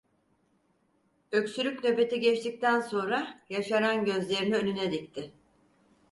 Öksürük 1.31 1.83
nöbeti 1.83 2.19
geçtikten 2.19 2.81
sonra, 2.81 3.41
yaşaran 3.49 4.05
gözlerini 4.05 4.55
önüne 4.57 4.91
dikti. 4.91 5.33